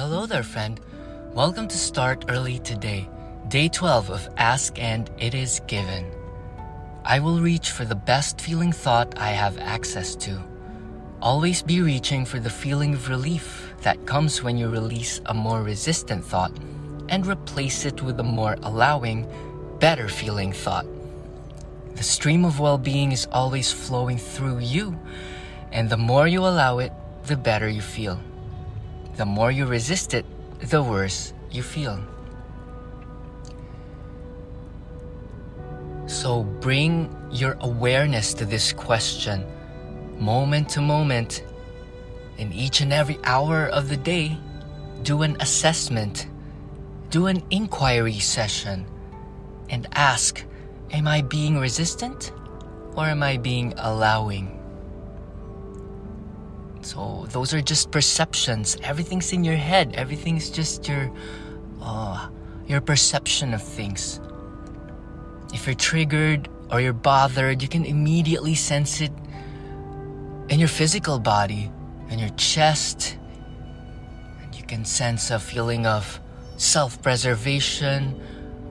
Hello 0.00 0.24
there, 0.24 0.42
friend. 0.42 0.80
Welcome 1.34 1.68
to 1.68 1.76
Start 1.76 2.24
Early 2.30 2.58
Today, 2.60 3.06
day 3.48 3.68
12 3.68 4.08
of 4.08 4.28
Ask 4.38 4.78
and 4.78 5.10
It 5.18 5.34
Is 5.34 5.60
Given. 5.66 6.10
I 7.04 7.18
will 7.18 7.38
reach 7.38 7.70
for 7.70 7.84
the 7.84 7.94
best 7.94 8.40
feeling 8.40 8.72
thought 8.72 9.18
I 9.18 9.32
have 9.32 9.58
access 9.58 10.16
to. 10.24 10.42
Always 11.20 11.60
be 11.60 11.82
reaching 11.82 12.24
for 12.24 12.40
the 12.40 12.48
feeling 12.48 12.94
of 12.94 13.10
relief 13.10 13.74
that 13.82 14.06
comes 14.06 14.42
when 14.42 14.56
you 14.56 14.70
release 14.70 15.20
a 15.26 15.34
more 15.34 15.62
resistant 15.62 16.24
thought 16.24 16.56
and 17.10 17.26
replace 17.26 17.84
it 17.84 18.00
with 18.00 18.18
a 18.20 18.30
more 18.38 18.56
allowing, 18.62 19.28
better 19.80 20.08
feeling 20.08 20.54
thought. 20.54 20.86
The 21.96 22.04
stream 22.04 22.46
of 22.46 22.58
well 22.58 22.78
being 22.78 23.12
is 23.12 23.28
always 23.30 23.70
flowing 23.70 24.16
through 24.16 24.60
you, 24.60 24.98
and 25.72 25.90
the 25.90 25.98
more 25.98 26.26
you 26.26 26.40
allow 26.40 26.78
it, 26.78 26.90
the 27.26 27.36
better 27.36 27.68
you 27.68 27.82
feel. 27.82 28.18
The 29.20 29.26
more 29.26 29.50
you 29.50 29.66
resist 29.66 30.14
it, 30.14 30.24
the 30.70 30.82
worse 30.82 31.34
you 31.50 31.62
feel. 31.62 32.00
So 36.06 36.44
bring 36.44 37.14
your 37.30 37.58
awareness 37.60 38.32
to 38.32 38.46
this 38.46 38.72
question, 38.72 39.44
moment 40.18 40.70
to 40.70 40.80
moment, 40.80 41.44
in 42.38 42.50
each 42.54 42.80
and 42.80 42.94
every 42.94 43.18
hour 43.24 43.66
of 43.66 43.90
the 43.90 43.98
day. 43.98 44.38
Do 45.02 45.20
an 45.20 45.36
assessment, 45.38 46.26
do 47.10 47.26
an 47.26 47.42
inquiry 47.50 48.20
session, 48.20 48.86
and 49.68 49.86
ask 49.92 50.42
Am 50.92 51.06
I 51.06 51.20
being 51.20 51.58
resistant 51.58 52.32
or 52.96 53.04
am 53.04 53.22
I 53.22 53.36
being 53.36 53.74
allowing? 53.76 54.59
So 56.90 57.24
those 57.30 57.54
are 57.54 57.62
just 57.62 57.92
perceptions. 57.92 58.76
Everything's 58.82 59.32
in 59.32 59.44
your 59.44 59.54
head. 59.54 59.94
Everything's 59.94 60.50
just 60.50 60.88
your 60.88 61.08
uh, 61.80 62.28
your 62.66 62.80
perception 62.80 63.54
of 63.54 63.62
things. 63.62 64.18
If 65.54 65.66
you're 65.66 65.76
triggered 65.76 66.48
or 66.72 66.80
you're 66.80 66.92
bothered, 66.92 67.62
you 67.62 67.68
can 67.68 67.84
immediately 67.84 68.56
sense 68.56 69.00
it 69.00 69.12
in 70.48 70.58
your 70.58 70.66
physical 70.66 71.20
body, 71.20 71.70
in 72.08 72.18
your 72.18 72.30
chest. 72.30 73.16
And 74.42 74.52
you 74.52 74.64
can 74.64 74.84
sense 74.84 75.30
a 75.30 75.38
feeling 75.38 75.86
of 75.86 76.18
self-preservation 76.56 78.20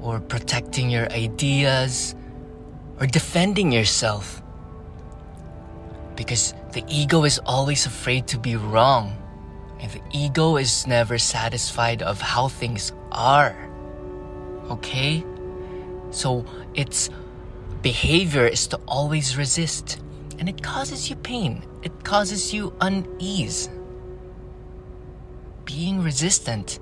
or 0.01 0.19
protecting 0.19 0.89
your 0.89 1.09
ideas 1.13 2.16
or 2.99 3.07
defending 3.07 3.72
yourself. 3.72 4.44
Because 6.17 6.53
the 6.73 6.84
ego 6.88 7.23
is 7.23 7.39
always 7.45 7.86
afraid 7.86 8.28
to 8.28 8.38
be 8.38 8.56
wrong. 8.56 9.16
And 9.80 9.92
the 9.92 10.02
ego 10.12 10.58
is 10.58 10.86
never 10.86 11.17
satisfied 11.17 12.02
of 12.02 12.20
how 12.20 12.48
things 12.48 12.92
are. 13.12 13.56
Okay? 14.70 15.23
So 16.12 16.45
its 16.73 17.09
behavior 17.81 18.45
is 18.45 18.67
to 18.67 18.80
always 18.88 19.38
resist. 19.38 20.02
And 20.38 20.50
it 20.50 20.62
causes 20.62 21.09
you 21.09 21.16
pain. 21.16 21.64
It 21.81 22.03
causes 22.03 22.53
you 22.53 22.73
unease. 22.81 23.70
Being 25.64 26.03
resistant. 26.03 26.80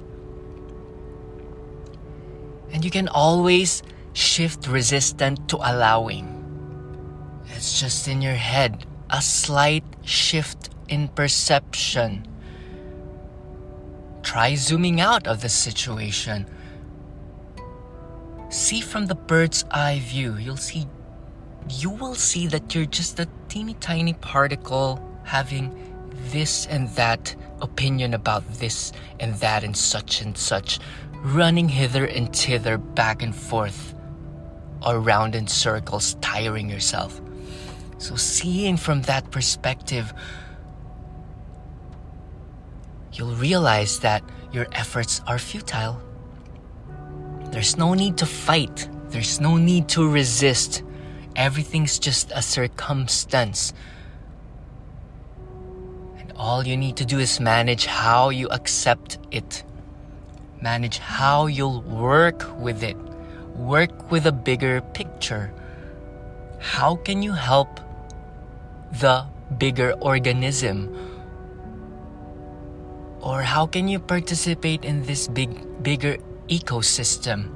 And 2.72 2.84
you 2.84 2.92
can 2.92 3.08
always 3.08 3.84
shift 4.14 4.68
resistant 4.68 5.48
to 5.50 5.58
allowing. 5.58 6.34
It's 7.50 7.80
just 7.80 8.08
in 8.08 8.22
your 8.22 8.34
head 8.34 8.87
a 9.10 9.22
slight 9.22 9.84
shift 10.04 10.70
in 10.90 11.08
perception. 11.10 12.28
Try 14.24 14.56
zooming 14.56 15.00
out 15.00 15.28
of 15.28 15.42
the 15.42 15.50
situation. 15.50 16.46
See 18.50 18.82
from 18.82 19.08
the 19.08 19.16
bird's 19.16 19.64
eye 19.72 20.00
view. 20.00 20.36
You'll 20.36 20.58
see 20.58 20.88
you 21.70 21.90
will 21.90 22.16
see 22.16 22.48
that 22.48 22.74
you're 22.74 22.86
just 22.86 23.20
a 23.20 23.28
teeny 23.50 23.74
tiny 23.76 24.14
particle 24.14 25.02
having 25.24 25.70
this 26.32 26.66
and 26.68 26.88
that 26.90 27.36
opinion 27.62 28.14
about 28.14 28.48
this 28.54 28.94
and 29.20 29.34
that 29.36 29.64
and 29.64 29.76
such 29.76 30.22
and 30.22 30.38
such, 30.38 30.80
running 31.24 31.68
hither 31.68 32.06
and 32.06 32.34
thither, 32.34 32.78
back 32.78 33.22
and 33.22 33.36
forth, 33.36 33.94
around 34.86 35.36
in 35.36 35.48
circles, 35.48 36.16
tiring 36.22 36.70
yourself. 36.70 37.20
So, 38.00 38.16
seeing 38.16 38.78
from 38.78 39.02
that 39.04 39.32
perspective, 39.32 40.14
you'll 43.14 43.36
realize 43.36 44.00
that 44.00 44.24
your 44.52 44.68
efforts 44.72 45.22
are 45.26 45.40
futile. 45.40 46.00
There's 47.52 47.76
no 47.76 47.96
need 47.96 48.18
to 48.18 48.26
fight, 48.26 48.88
there's 49.10 49.42
no 49.42 49.58
need 49.58 49.88
to 49.90 50.08
resist. 50.08 50.84
Everything's 51.36 52.00
just 52.00 52.32
a 52.34 52.42
circumstance. 52.42 53.74
And 56.18 56.32
all 56.36 56.66
you 56.66 56.78
need 56.78 56.98
to 56.98 57.06
do 57.06 57.20
is 57.20 57.40
manage 57.40 57.86
how 57.86 58.30
you 58.30 58.48
accept 58.50 59.18
it, 59.32 59.64
manage 60.62 60.98
how 60.98 61.48
you'll 61.48 61.82
work 61.82 62.46
with 62.60 62.84
it, 62.84 62.98
work 63.56 64.12
with 64.12 64.26
a 64.28 64.32
bigger 64.32 64.82
picture. 64.82 65.54
How 66.60 66.96
can 66.96 67.22
you 67.22 67.34
help 67.34 67.80
the 68.92 69.26
bigger 69.58 69.94
organism? 70.02 70.94
Or 73.22 73.42
how 73.42 73.66
can 73.66 73.88
you 73.88 74.00
participate 74.00 74.86
in 74.86 75.04
this 75.04 75.28
big 75.28 75.84
bigger 75.84 76.18
ecosystem? 76.48 77.52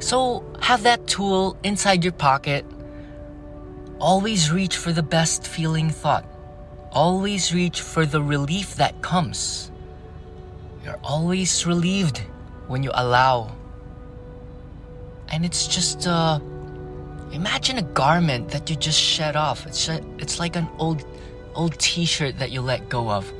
So 0.00 0.44
have 0.60 0.82
that 0.82 1.06
tool 1.06 1.56
inside 1.62 2.04
your 2.04 2.12
pocket. 2.12 2.64
Always 3.98 4.52
reach 4.52 4.76
for 4.76 4.92
the 4.92 5.02
best 5.02 5.46
feeling 5.46 5.90
thought. 5.90 6.26
Always 6.92 7.54
reach 7.54 7.80
for 7.80 8.06
the 8.06 8.22
relief 8.22 8.76
that 8.76 9.02
comes. 9.02 9.70
You're 10.84 11.00
always 11.02 11.66
relieved 11.66 12.22
when 12.68 12.82
you 12.82 12.90
allow. 12.94 13.56
And 15.32 15.44
it's 15.44 15.66
just 15.66 16.06
uh 16.06 16.38
Imagine 17.32 17.78
a 17.78 17.82
garment 17.82 18.50
that 18.50 18.70
you 18.70 18.76
just 18.76 19.00
shed 19.00 19.36
off. 19.36 19.66
It's, 19.66 19.88
it's 19.88 20.38
like 20.38 20.56
an 20.56 20.68
old, 20.78 21.04
old 21.54 21.78
t-shirt 21.78 22.38
that 22.38 22.50
you 22.50 22.60
let 22.60 22.88
go 22.88 23.10
of. 23.10 23.30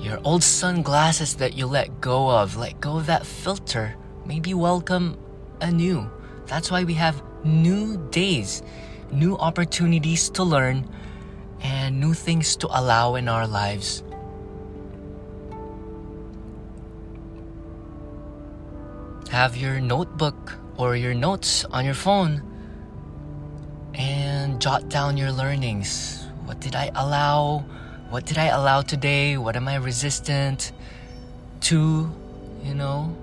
Your 0.00 0.20
old 0.24 0.42
sunglasses 0.42 1.36
that 1.36 1.54
you 1.54 1.66
let 1.66 2.00
go 2.00 2.28
of. 2.30 2.56
Let 2.56 2.80
go 2.80 2.98
of 2.98 3.06
that 3.06 3.24
filter. 3.24 3.96
Maybe 4.26 4.52
welcome 4.52 5.16
a 5.60 5.70
new. 5.70 6.10
That's 6.46 6.70
why 6.70 6.84
we 6.84 6.94
have 6.94 7.22
new 7.44 7.96
days, 8.10 8.62
new 9.10 9.36
opportunities 9.36 10.28
to 10.30 10.42
learn, 10.42 10.88
and 11.60 12.00
new 12.00 12.12
things 12.12 12.56
to 12.56 12.66
allow 12.66 13.14
in 13.14 13.28
our 13.28 13.46
lives. 13.46 14.02
Have 19.30 19.56
your 19.56 19.80
notebook 19.80 20.58
or 20.76 20.96
your 20.96 21.14
notes 21.14 21.64
on 21.66 21.84
your 21.84 21.94
phone 21.94 22.42
and 23.94 24.60
jot 24.60 24.88
down 24.88 25.16
your 25.16 25.30
learnings. 25.30 26.26
What 26.44 26.60
did 26.60 26.74
I 26.74 26.90
allow? 26.94 27.64
What 28.10 28.26
did 28.26 28.38
I 28.38 28.46
allow 28.46 28.82
today? 28.82 29.36
What 29.36 29.56
am 29.56 29.68
I 29.68 29.76
resistant 29.76 30.72
to? 31.62 32.10
You 32.62 32.74
know, 32.74 33.14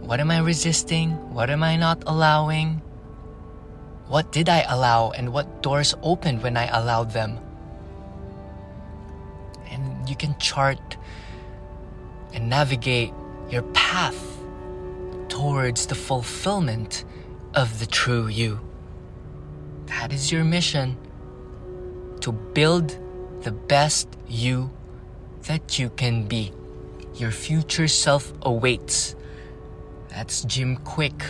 what 0.00 0.20
am 0.20 0.30
I 0.30 0.38
resisting? 0.38 1.12
What 1.32 1.50
am 1.50 1.62
I 1.62 1.76
not 1.76 2.02
allowing? 2.06 2.80
What 4.08 4.32
did 4.32 4.48
I 4.48 4.62
allow 4.62 5.10
and 5.10 5.32
what 5.32 5.62
doors 5.62 5.94
opened 6.02 6.42
when 6.42 6.56
I 6.56 6.66
allowed 6.66 7.12
them? 7.12 7.38
And 9.70 10.08
you 10.08 10.16
can 10.16 10.36
chart 10.38 10.96
and 12.32 12.48
navigate 12.48 13.12
your 13.50 13.62
path 13.74 14.37
towards 15.38 15.86
the 15.86 15.94
fulfillment 15.94 17.04
of 17.54 17.78
the 17.78 17.86
true 17.86 18.26
you. 18.26 18.58
That 19.86 20.12
is 20.12 20.32
your 20.32 20.42
mission 20.42 20.96
to 22.22 22.32
build 22.32 22.98
the 23.42 23.52
best 23.52 24.08
you 24.26 24.68
that 25.42 25.78
you 25.78 25.90
can 25.90 26.26
be. 26.26 26.52
Your 27.14 27.30
future 27.30 27.86
self 27.86 28.32
awaits. 28.42 29.14
That's 30.08 30.42
Jim 30.42 30.76
Kwik. 30.78 31.22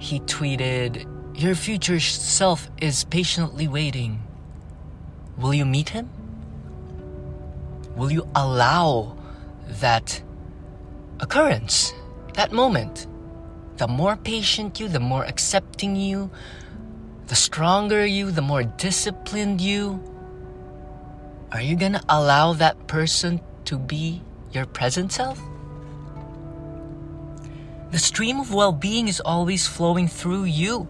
He 0.00 0.18
tweeted, 0.18 1.06
Your 1.38 1.54
future 1.54 2.00
self 2.00 2.68
is 2.80 3.04
patiently 3.04 3.68
waiting. 3.68 4.20
Will 5.38 5.54
you 5.54 5.64
meet 5.64 5.90
him? 5.90 6.10
Will 7.94 8.10
you 8.10 8.28
allow 8.34 9.16
that 9.80 10.20
occurrence, 11.20 11.94
that 12.34 12.50
moment? 12.50 13.06
The 13.76 13.88
more 13.88 14.16
patient 14.16 14.78
you, 14.80 14.88
the 14.88 15.00
more 15.00 15.24
accepting 15.24 15.96
you, 15.96 16.30
the 17.28 17.34
stronger 17.34 18.04
you, 18.04 18.30
the 18.30 18.42
more 18.42 18.62
disciplined 18.62 19.60
you, 19.60 20.02
Are 21.52 21.60
you 21.60 21.76
gonna 21.76 22.00
allow 22.08 22.54
that 22.54 22.86
person 22.86 23.40
to 23.66 23.78
be 23.78 24.22
your 24.52 24.64
present 24.64 25.12
self? 25.12 25.38
The 27.90 27.98
stream 27.98 28.40
of 28.40 28.54
well 28.54 28.72
being 28.72 29.06
is 29.06 29.20
always 29.20 29.66
flowing 29.66 30.08
through 30.08 30.44
you. 30.44 30.88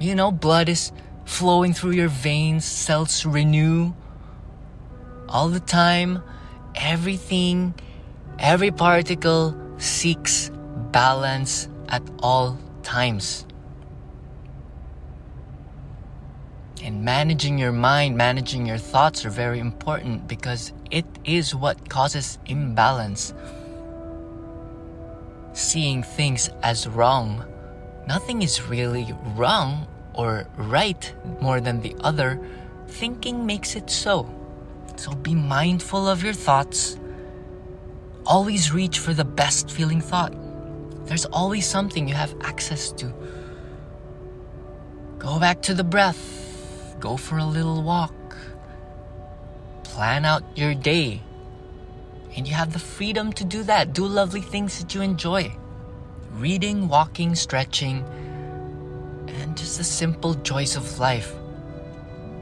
You 0.00 0.16
know, 0.16 0.32
blood 0.32 0.68
is 0.68 0.90
flowing 1.24 1.74
through 1.74 1.92
your 1.92 2.08
veins, 2.08 2.64
cells 2.64 3.24
renew 3.24 3.94
all 5.28 5.48
the 5.48 5.60
time. 5.60 6.22
Everything, 6.74 7.72
every 8.40 8.72
particle 8.72 9.54
seeks 9.78 10.50
balance 10.96 11.68
at 11.90 12.02
all 12.20 12.56
times. 12.82 13.44
And 16.82 17.04
managing 17.04 17.58
your 17.58 17.72
mind, 17.72 18.16
managing 18.16 18.64
your 18.64 18.78
thoughts 18.78 19.26
are 19.26 19.34
very 19.44 19.58
important 19.58 20.26
because 20.26 20.72
it 20.90 21.04
is 21.22 21.54
what 21.54 21.90
causes 21.90 22.38
imbalance 22.46 23.34
seeing 25.52 26.02
things 26.02 26.48
as 26.62 26.88
wrong. 26.88 27.44
Nothing 28.08 28.40
is 28.40 28.62
really 28.62 29.14
wrong 29.36 29.86
or 30.14 30.48
right 30.56 31.12
more 31.42 31.60
than 31.60 31.82
the 31.82 31.94
other. 32.00 32.40
Thinking 32.88 33.44
makes 33.44 33.76
it 33.76 33.90
so. 33.90 34.32
So 34.96 35.12
be 35.12 35.34
mindful 35.34 36.08
of 36.08 36.24
your 36.24 36.32
thoughts. 36.32 36.96
Always 38.24 38.72
reach 38.72 38.98
for 38.98 39.12
the 39.12 39.26
best 39.26 39.70
feeling 39.70 40.00
thought. 40.00 40.45
There's 41.06 41.24
always 41.26 41.66
something 41.66 42.08
you 42.08 42.14
have 42.14 42.34
access 42.42 42.92
to. 42.92 43.12
Go 45.18 45.40
back 45.40 45.62
to 45.62 45.74
the 45.74 45.84
breath. 45.84 46.96
Go 47.00 47.16
for 47.16 47.38
a 47.38 47.44
little 47.44 47.82
walk. 47.82 48.14
Plan 49.84 50.24
out 50.24 50.42
your 50.54 50.74
day 50.74 51.22
and 52.36 52.46
you 52.46 52.54
have 52.54 52.72
the 52.72 52.78
freedom 52.78 53.32
to 53.32 53.44
do 53.44 53.62
that. 53.62 53.94
Do 53.94 54.06
lovely 54.06 54.42
things 54.42 54.78
that 54.78 54.94
you 54.94 55.00
enjoy 55.00 55.56
reading, 56.32 56.86
walking, 56.86 57.34
stretching, 57.34 58.04
and 59.26 59.56
just 59.56 59.78
the 59.78 59.84
simple 59.84 60.34
joys 60.34 60.76
of 60.76 60.98
life. 60.98 61.32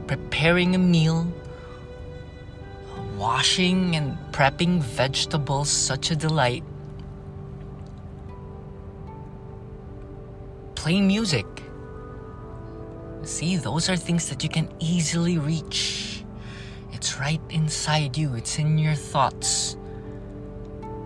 Preparing 0.07 0.75
a 0.75 0.77
meal, 0.77 1.25
washing 3.17 3.95
and 3.95 4.17
prepping 4.31 4.81
vegetables, 4.81 5.69
such 5.69 6.11
a 6.11 6.15
delight. 6.15 6.63
Playing 10.85 11.07
music. 11.07 11.47
See, 13.23 13.57
those 13.57 13.89
are 13.89 13.95
things 13.95 14.29
that 14.29 14.43
you 14.43 14.49
can 14.49 14.69
easily 14.77 15.39
reach. 15.39 16.23
It's 16.93 17.17
right 17.19 17.41
inside 17.49 18.15
you, 18.15 18.35
it's 18.35 18.59
in 18.59 18.77
your 18.77 18.93
thoughts. 18.93 19.77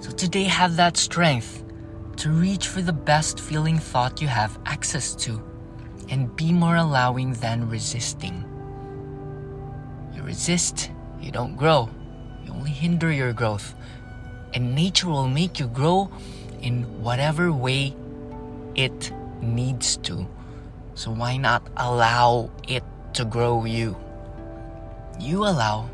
So 0.01 0.11
today, 0.11 0.43
have 0.43 0.75
that 0.75 0.97
strength 0.97 1.63
to 2.17 2.29
reach 2.29 2.67
for 2.67 2.81
the 2.81 2.91
best 2.91 3.39
feeling 3.39 3.79
thought 3.79 4.21
you 4.21 4.27
have 4.27 4.59
access 4.65 5.15
to 5.23 5.41
and 6.09 6.35
be 6.35 6.51
more 6.51 6.75
allowing 6.75 7.31
than 7.35 7.69
resisting. 7.69 8.43
You 10.13 10.23
resist, 10.23 10.91
you 11.21 11.31
don't 11.31 11.55
grow, 11.55 11.89
you 12.43 12.51
only 12.51 12.71
hinder 12.71 13.13
your 13.13 13.31
growth. 13.31 13.73
And 14.53 14.75
nature 14.75 15.07
will 15.07 15.29
make 15.29 15.57
you 15.57 15.67
grow 15.67 16.11
in 16.61 16.83
whatever 17.01 17.53
way 17.53 17.95
it 18.75 19.13
needs 19.41 19.97
to. 19.97 20.27
So 20.95 21.11
why 21.11 21.37
not 21.37 21.67
allow 21.77 22.51
it 22.67 22.83
to 23.13 23.25
grow 23.25 23.65
you? 23.65 23.97
You 25.19 25.45
allow 25.45 25.89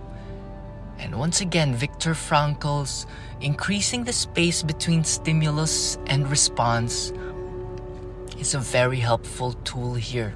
and 1.00 1.16
once 1.16 1.42
again, 1.42 1.76
Viktor 1.76 2.14
Frankl's 2.16 3.06
increasing 3.42 4.04
the 4.04 4.14
space 4.14 4.64
between 4.64 5.04
stimulus 5.04 5.98
and 6.08 6.28
response 6.30 7.12
is 8.40 8.54
a 8.54 8.60
very 8.60 9.00
helpful 9.00 9.54
tool 9.64 9.96
here. 9.96 10.36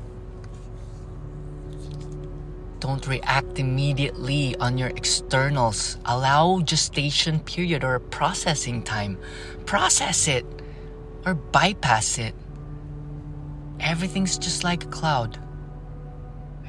Don't 2.80 3.06
react 3.08 3.60
immediately 3.60 4.56
on 4.58 4.78
your 4.78 4.90
externals. 4.90 5.98
Allow 6.06 6.62
gestation 6.62 7.40
period 7.40 7.84
or 7.84 8.00
processing 8.00 8.84
time. 8.84 9.18
Process 9.66 10.28
it 10.28 10.46
or 11.26 11.34
bypass 11.34 12.18
it. 12.18 12.34
Everything's 13.80 14.38
just 14.38 14.64
like 14.64 14.84
a 14.84 14.88
cloud. 14.88 15.40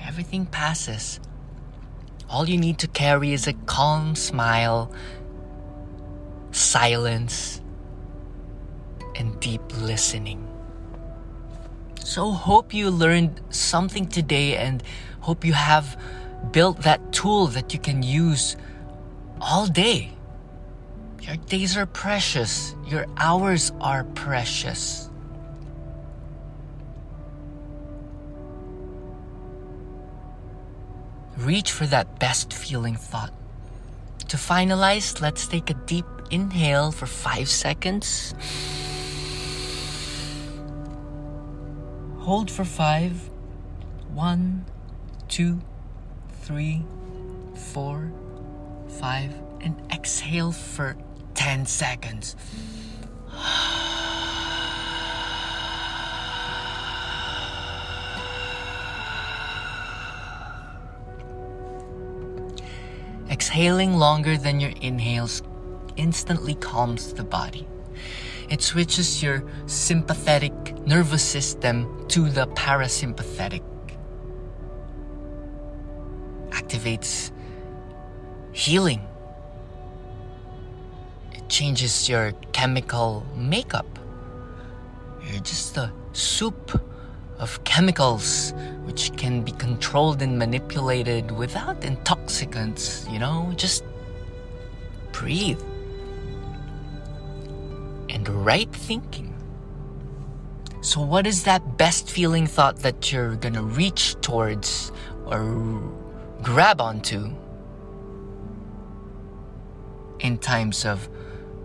Everything 0.06 0.46
passes. 0.46 1.20
All 2.28 2.48
you 2.48 2.56
need 2.56 2.78
to 2.78 2.88
carry 2.88 3.32
is 3.32 3.46
a 3.46 3.52
calm 3.52 4.14
smile, 4.14 4.92
silence, 6.52 7.60
and 9.16 9.38
deep 9.40 9.62
listening. 9.80 10.46
So, 12.04 12.30
hope 12.30 12.72
you 12.72 12.90
learned 12.90 13.40
something 13.50 14.06
today 14.06 14.56
and 14.56 14.82
hope 15.20 15.44
you 15.44 15.52
have 15.52 16.00
built 16.52 16.82
that 16.82 17.12
tool 17.12 17.48
that 17.48 17.74
you 17.74 17.80
can 17.80 18.02
use 18.02 18.56
all 19.40 19.66
day. 19.66 20.10
Your 21.20 21.36
days 21.36 21.76
are 21.76 21.86
precious, 21.86 22.74
your 22.86 23.06
hours 23.16 23.72
are 23.80 24.04
precious. 24.04 25.09
Reach 31.40 31.72
for 31.72 31.86
that 31.86 32.18
best 32.18 32.52
feeling 32.52 32.96
thought. 32.96 33.32
To 34.28 34.36
finalize, 34.36 35.20
let's 35.20 35.46
take 35.46 35.70
a 35.70 35.74
deep 35.74 36.04
inhale 36.30 36.92
for 36.92 37.06
five 37.06 37.48
seconds. 37.48 38.34
Hold 42.18 42.50
for 42.50 42.64
five. 42.64 43.30
One, 44.14 44.64
two, 45.28 45.60
three, 46.42 46.84
four, 47.72 48.12
five, 49.00 49.34
and 49.60 49.80
exhale 49.92 50.52
for 50.52 50.96
10 51.34 51.66
seconds. 51.66 52.36
Exhaling 63.50 63.94
longer 63.94 64.38
than 64.38 64.60
your 64.60 64.70
inhales 64.80 65.42
instantly 65.96 66.54
calms 66.54 67.12
the 67.14 67.24
body. 67.24 67.66
It 68.48 68.62
switches 68.62 69.24
your 69.24 69.42
sympathetic 69.66 70.52
nervous 70.86 71.24
system 71.24 72.06
to 72.10 72.28
the 72.28 72.46
parasympathetic. 72.46 73.64
Activates 76.50 77.32
healing. 78.52 79.00
It 81.32 81.48
changes 81.48 82.08
your 82.08 82.30
chemical 82.52 83.26
makeup. 83.34 83.98
You're 85.26 85.42
just 85.42 85.76
a 85.76 85.92
soup 86.12 86.80
of 87.40 87.62
chemicals 87.64 88.52
which 88.84 89.16
can 89.16 89.42
be 89.42 89.52
controlled 89.52 90.20
and 90.22 90.38
manipulated 90.38 91.30
without 91.30 91.82
intoxicants, 91.84 93.06
you 93.10 93.18
know, 93.18 93.52
just 93.56 93.82
breathe. 95.12 95.60
And 98.08 98.28
right 98.28 98.70
thinking. 98.72 99.34
So, 100.82 101.00
what 101.00 101.26
is 101.26 101.44
that 101.44 101.76
best 101.76 102.10
feeling 102.10 102.46
thought 102.46 102.76
that 102.78 103.12
you're 103.12 103.36
gonna 103.36 103.62
reach 103.62 104.16
towards 104.20 104.92
or 105.26 105.82
grab 106.42 106.80
onto 106.80 107.30
in 110.20 110.38
times 110.38 110.84
of 110.84 111.08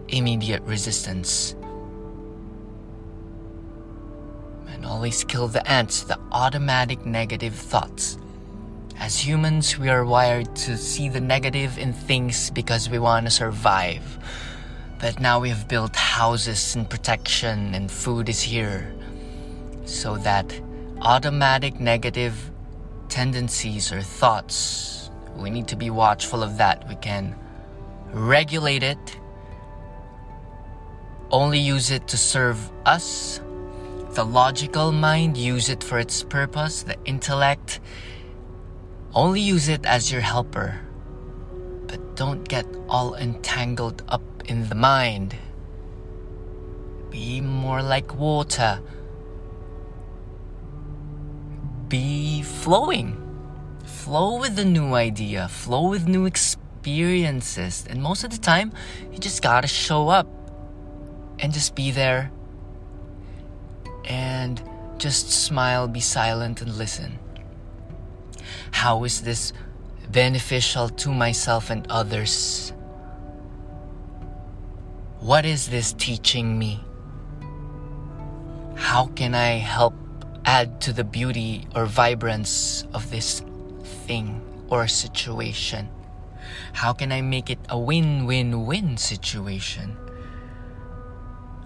immediate 0.09 0.61
resistance? 0.63 1.55
Always 4.83 5.23
kill 5.23 5.47
the 5.47 5.65
ants, 5.69 6.03
the 6.03 6.19
automatic 6.31 7.05
negative 7.05 7.53
thoughts. 7.53 8.17
As 8.97 9.19
humans, 9.19 9.77
we 9.77 9.89
are 9.89 10.03
wired 10.03 10.55
to 10.55 10.75
see 10.75 11.07
the 11.07 11.21
negative 11.21 11.77
in 11.77 11.93
things 11.93 12.49
because 12.49 12.89
we 12.89 12.97
want 12.97 13.27
to 13.27 13.29
survive. 13.29 14.17
But 14.99 15.19
now 15.19 15.39
we 15.39 15.49
have 15.49 15.67
built 15.67 15.95
houses 15.95 16.75
and 16.75 16.89
protection, 16.89 17.75
and 17.75 17.91
food 17.91 18.27
is 18.27 18.41
here. 18.41 18.93
So 19.85 20.17
that 20.17 20.59
automatic 21.01 21.79
negative 21.79 22.51
tendencies 23.07 23.91
or 23.91 24.01
thoughts, 24.01 25.11
we 25.35 25.49
need 25.49 25.67
to 25.67 25.75
be 25.75 25.89
watchful 25.89 26.41
of 26.41 26.57
that. 26.57 26.87
We 26.89 26.95
can 26.95 27.35
regulate 28.11 28.81
it, 28.81 29.19
only 31.31 31.59
use 31.59 31.91
it 31.91 32.07
to 32.07 32.17
serve 32.17 32.71
us 32.85 33.41
the 34.15 34.23
logical 34.23 34.93
mind 34.93 35.35
use 35.35 35.67
it 35.67 35.83
for 35.83 35.99
its 35.99 36.23
purpose, 36.23 36.83
the 36.83 36.95
intellect 37.03 37.81
Only 39.13 39.39
use 39.39 39.69
it 39.69 39.85
as 39.85 40.11
your 40.11 40.19
helper, 40.19 40.79
but 41.87 42.17
don't 42.17 42.43
get 42.47 42.65
all 42.89 43.15
entangled 43.15 44.03
up 44.09 44.21
in 44.45 44.67
the 44.67 44.75
mind. 44.75 45.35
Be 47.11 47.39
more 47.39 47.81
like 47.81 48.15
water. 48.15 48.81
Be 51.87 52.41
flowing. 52.41 53.15
Flow 53.85 54.37
with 54.39 54.57
the 54.57 54.65
new 54.65 54.95
idea, 54.95 55.47
flow 55.47 55.87
with 55.87 56.09
new 56.09 56.25
experiences. 56.25 57.87
And 57.89 58.03
most 58.03 58.25
of 58.25 58.31
the 58.31 58.37
time, 58.37 58.73
you 59.11 59.17
just 59.17 59.41
gotta 59.41 59.67
show 59.67 60.09
up 60.09 60.27
and 61.39 61.53
just 61.53 61.73
be 61.73 61.91
there 61.91 62.31
just 64.97 65.29
smile, 65.31 65.87
be 65.87 65.99
silent, 65.99 66.61
and 66.61 66.75
listen. 66.75 67.19
How 68.71 69.03
is 69.03 69.21
this 69.21 69.53
beneficial 70.11 70.89
to 70.89 71.13
myself 71.13 71.69
and 71.69 71.85
others? 71.89 72.73
What 75.19 75.45
is 75.45 75.69
this 75.69 75.93
teaching 75.93 76.59
me? 76.59 76.83
How 78.75 79.07
can 79.15 79.33
I 79.33 79.57
help 79.57 79.95
add 80.45 80.79
to 80.81 80.93
the 80.93 81.03
beauty 81.03 81.67
or 81.75 81.85
vibrance 81.85 82.85
of 82.93 83.09
this 83.09 83.41
thing 84.05 84.41
or 84.69 84.87
situation? 84.87 85.89
How 86.73 86.93
can 86.93 87.11
I 87.11 87.21
make 87.21 87.49
it 87.49 87.59
a 87.69 87.79
win 87.79 88.25
win 88.25 88.65
win 88.65 88.97
situation? 88.97 89.97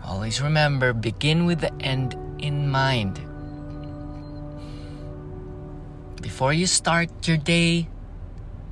Always 0.04 0.42
remember 0.42 0.94
begin 0.94 1.46
with 1.46 1.60
the 1.60 1.74
end 1.82 2.16
mind. 2.70 3.20
Before 6.22 6.54
you 6.54 6.68
start 6.68 7.28
your 7.28 7.38
day, 7.38 7.90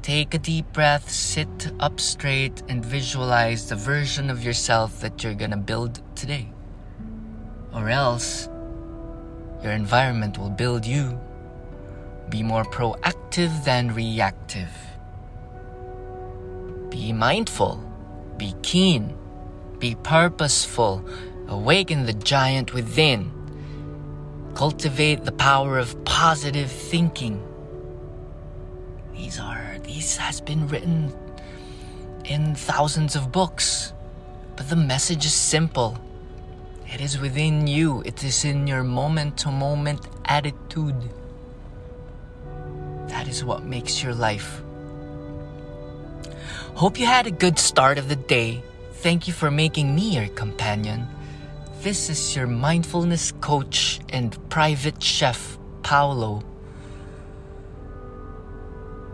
take 0.02 0.34
a 0.34 0.38
deep 0.38 0.72
breath, 0.72 1.10
sit 1.10 1.72
up 1.80 2.00
straight, 2.00 2.64
and 2.70 2.86
visualize 2.86 3.68
the 3.68 3.76
version 3.76 4.30
of 4.30 4.44
yourself 4.44 5.02
that 5.02 5.24
you're 5.24 5.34
gonna 5.34 5.58
build 5.58 6.02
today. 6.16 6.50
Or 7.74 7.90
else, 7.90 8.48
your 9.64 9.74
environment 9.74 10.38
will 10.38 10.50
build 10.50 10.86
you. 10.86 11.20
Be 12.30 12.44
more 12.44 12.64
proactive 12.64 13.64
than 13.64 13.94
reactive. 13.94 14.70
Be 16.90 17.14
mindful. 17.14 17.84
Be 18.38 18.54
keen. 18.62 19.16
Be 19.80 19.96
purposeful. 19.96 21.06
Awaken 21.48 22.06
the 22.06 22.14
giant 22.14 22.74
within. 22.74 23.37
Cultivate 24.58 25.24
the 25.24 25.34
power 25.34 25.78
of 25.78 26.04
positive 26.04 26.72
thinking. 26.72 27.44
These 29.14 29.40
are, 29.40 29.78
these 29.84 30.18
has 30.18 30.42
been 30.42 30.68
written 30.68 31.14
in 32.26 32.56
thousands 32.56 33.16
of 33.16 33.32
books, 33.32 33.94
but 34.56 34.68
the 34.68 34.76
message 34.76 35.28
is 35.28 35.34
simple. 35.36 35.96
It 36.92 37.02
is 37.02 37.20
within 37.20 37.68
you, 37.68 38.02
it 38.04 38.24
is 38.24 38.46
in 38.46 38.66
your 38.66 38.84
moment 38.84 39.38
to 39.46 39.52
moment 39.52 40.08
attitude. 40.26 41.04
That 43.10 43.28
is 43.28 43.46
what 43.46 43.64
makes 43.64 44.02
your 44.02 44.16
life. 44.16 44.64
Hope 46.74 47.00
you 47.00 47.06
had 47.06 47.28
a 47.28 47.32
good 47.46 47.60
start 47.60 48.00
of 48.00 48.10
the 48.10 48.16
day. 48.16 48.64
Thank 49.06 49.28
you 49.28 49.34
for 49.34 49.52
making 49.52 49.94
me 49.94 50.16
your 50.16 50.30
companion. 50.30 51.08
This 51.88 52.10
is 52.10 52.36
your 52.36 52.48
mindfulness 52.48 53.32
coach 53.40 54.02
and 54.10 54.38
private 54.50 55.02
chef, 55.02 55.58
Paolo. 55.84 56.44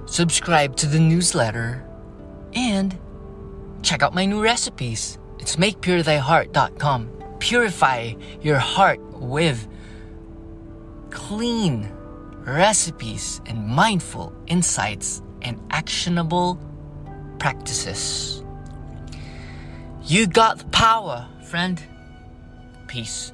Subscribe 0.07 0.75
to 0.77 0.87
the 0.87 0.99
newsletter 0.99 1.87
and 2.53 2.97
check 3.83 4.01
out 4.01 4.15
my 4.15 4.25
new 4.25 4.41
recipes. 4.41 5.19
It's 5.37 5.57
makepurethyheart.com. 5.57 7.35
Purify 7.37 8.13
your 8.41 8.57
heart 8.57 8.99
with 9.21 9.67
clean 11.11 11.91
recipes 12.39 13.39
and 13.45 13.67
mindful 13.67 14.33
insights 14.47 15.21
and 15.43 15.61
actionable 15.69 16.59
practices. 17.37 18.43
You 20.01 20.25
got 20.25 20.57
the 20.57 20.65
power, 20.69 21.29
friend 21.43 21.79
peace. 22.93 23.33